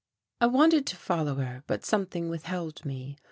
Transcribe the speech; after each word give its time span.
I 0.39 0.47
wanted 0.47 0.87
to 0.87 0.95
follow 0.95 1.35
her, 1.35 1.63
but 1.67 1.85
something 1.85 2.27
withheld 2.27 2.83
me. 2.83 3.19